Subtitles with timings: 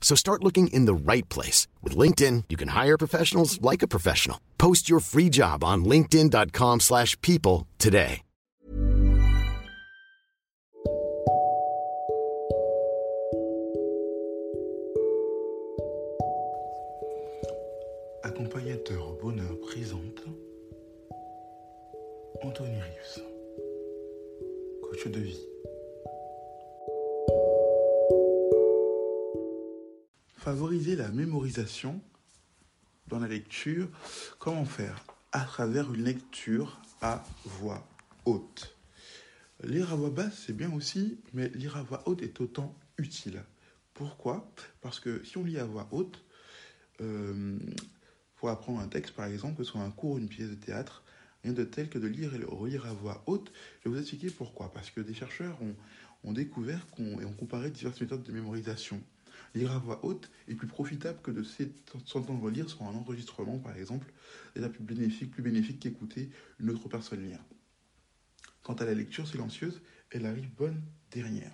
[0.00, 1.68] So start looking in the right place.
[1.84, 4.40] With LinkedIn, you can hire professionals like a professional.
[4.58, 8.22] Post your free job on linkedin.com slash people today.
[18.22, 20.22] Accompagnateur Bonheur présente
[22.42, 23.20] Anthony Rius,
[24.82, 25.49] coach de vie.
[30.40, 32.00] Favoriser la mémorisation
[33.08, 33.90] dans la lecture,
[34.38, 37.86] comment faire À travers une lecture à voix
[38.24, 38.74] haute?
[39.62, 43.42] Lire à voix basse, c'est bien aussi, mais lire à voix haute est autant utile.
[43.92, 44.50] Pourquoi?
[44.80, 46.24] Parce que si on lit à voix haute,
[47.02, 47.58] euh,
[48.36, 50.54] pour apprendre un texte, par exemple, que ce soit un cours ou une pièce de
[50.54, 51.04] théâtre,
[51.44, 53.52] rien de tel que de lire et le relire à voix haute.
[53.84, 54.72] Je vais vous expliquer pourquoi.
[54.72, 55.58] Parce que des chercheurs
[56.24, 59.02] ont, découvert et ont comparé diverses méthodes de mémorisation.
[59.54, 61.44] Lire à voix haute est plus profitable que de
[62.04, 64.12] s'entendre lire sur un enregistrement, par exemple,
[64.54, 67.40] déjà plus bénéfique, plus bénéfique qu'écouter une autre personne lire.
[68.62, 71.52] Quant à la lecture silencieuse, elle arrive bonne dernière.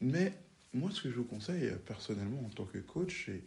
[0.00, 0.32] Mais
[0.74, 3.44] moi, ce que je vous conseille personnellement en tant que coach et,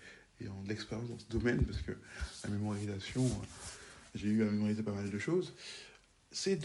[0.47, 1.91] en expérience dans ce domaine, parce que
[2.43, 3.23] la mémorisation,
[4.15, 5.53] j'ai eu à mémoriser pas mal de choses,
[6.31, 6.59] c'est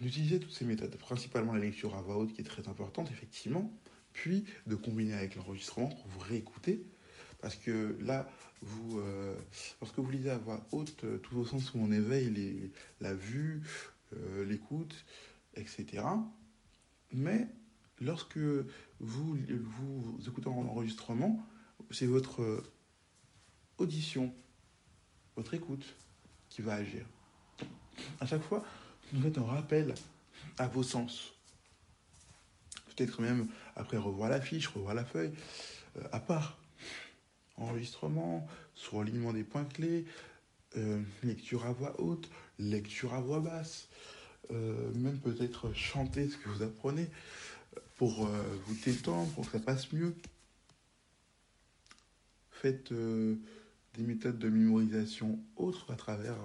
[0.00, 3.70] d'utiliser toutes ces méthodes, principalement la lecture à voix haute qui est très importante, effectivement,
[4.12, 6.84] puis de combiner avec l'enregistrement pour vous réécouter.
[7.40, 8.28] Parce que là,
[8.62, 9.34] vous, euh,
[9.80, 13.14] lorsque vous lisez à voix haute, euh, tout au sens où on éveille les, la
[13.14, 13.62] vue,
[14.14, 15.04] euh, l'écoute,
[15.54, 16.04] etc.
[17.12, 17.48] Mais
[18.00, 21.46] lorsque vous, vous, écoutez en enregistrement,
[21.90, 22.62] c'est votre
[23.78, 24.34] audition,
[25.36, 25.96] votre écoute
[26.50, 27.06] qui va agir.
[28.20, 28.64] À chaque fois,
[29.12, 29.94] vous faites un rappel
[30.58, 31.32] à vos sens
[33.00, 33.46] peut-être même
[33.76, 35.32] après revoir la fiche, revoir la feuille,
[35.96, 36.58] euh, à part
[37.56, 40.04] enregistrement, surlignement des points clés,
[40.76, 42.28] euh, lecture à voix haute,
[42.58, 43.88] lecture à voix basse,
[44.50, 47.08] euh, même peut-être chanter ce que vous apprenez
[47.96, 50.14] pour vous détendre, pour que ça passe mieux.
[52.50, 56.38] Faites des méthodes de mémorisation autres à travers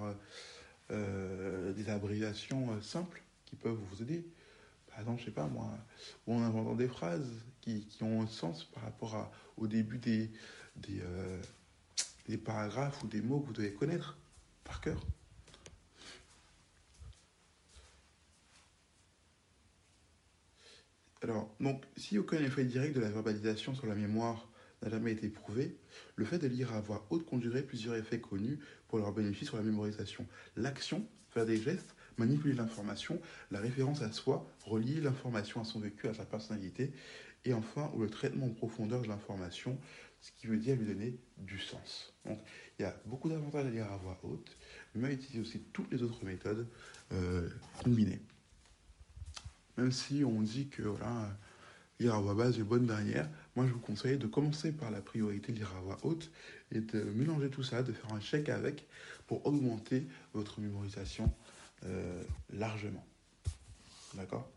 [0.90, 4.26] des abréviations simples qui peuvent vous aider
[4.96, 5.70] par exemple, je sais pas moi,
[6.26, 7.30] ou en inventant des phrases
[7.60, 10.30] qui, qui, ont un sens par rapport au début des,
[10.76, 11.38] des, euh,
[12.26, 14.16] des, paragraphes ou des mots que vous devez connaître
[14.64, 14.98] par cœur.
[21.20, 24.48] Alors, donc, si aucun effet direct de la verbalisation sur la mémoire
[24.80, 25.76] n'a jamais été prouvé,
[26.14, 29.58] le fait de lire à voix haute conduirait plusieurs effets connus pour leur bénéfice sur
[29.58, 30.26] la mémorisation.
[30.56, 36.08] L'action, faire des gestes, manipuler l'information, la référence à soi, relier l'information à son vécu,
[36.08, 36.92] à sa personnalité,
[37.44, 39.78] et enfin, ou le traitement en profondeur de l'information,
[40.20, 42.12] ce qui veut dire lui donner du sens.
[42.24, 42.38] Donc,
[42.78, 44.56] il y a beaucoup d'avantages à lire à voix haute,
[44.94, 46.66] mais à utiliser aussi toutes les autres méthodes
[47.12, 47.48] euh,
[47.82, 48.20] combinées.
[49.76, 50.82] Même si on dit que
[52.00, 55.00] lire à voix basse est bonne dernière, moi je vous conseille de commencer par la
[55.00, 56.30] priorité lire à voix haute
[56.72, 58.86] et de mélanger tout ça, de faire un check avec
[59.26, 61.32] pour augmenter votre mémorisation
[61.84, 62.22] euh,
[62.52, 63.04] largement.
[64.14, 64.48] D'accord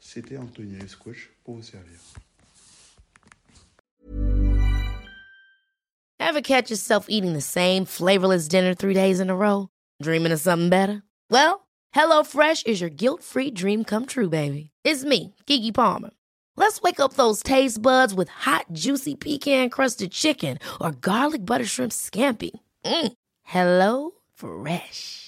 [0.00, 1.98] C'était Anthony Coach pour vous servir.
[6.20, 9.68] Ever catch yourself eating the same flavorless dinner three days in a row?
[10.02, 11.02] Dreaming of something better?
[11.30, 14.70] Well, HelloFresh is your guilt-free dream come true, baby.
[14.84, 16.10] It's me, Kiki Palmer.
[16.56, 21.92] Let's wake up those taste buds with hot, juicy pecan-crusted chicken or garlic butter shrimp
[21.92, 22.50] scampi.
[22.84, 23.12] Mm.
[23.44, 25.27] Hello Fresh.